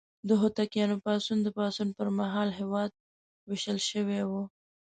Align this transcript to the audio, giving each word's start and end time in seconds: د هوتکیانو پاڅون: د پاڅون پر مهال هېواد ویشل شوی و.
د 0.27 0.29
هوتکیانو 0.41 1.01
پاڅون: 1.03 1.37
د 1.43 1.47
پاڅون 1.57 1.87
پر 1.97 2.07
مهال 2.19 2.49
هېواد 2.59 2.91
ویشل 3.49 3.79
شوی 3.89 4.21
و. 4.29 4.31